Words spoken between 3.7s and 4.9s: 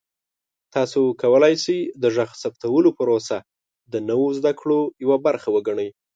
د نوو زده کړو